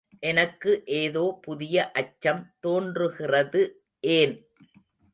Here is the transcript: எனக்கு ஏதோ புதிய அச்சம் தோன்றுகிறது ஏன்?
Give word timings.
எனக்கு 0.23 0.71
ஏதோ 0.95 1.23
புதிய 1.41 1.91
அச்சம் 1.93 2.43
தோன்றுகிறது 2.59 3.63
ஏன்? 4.03 4.35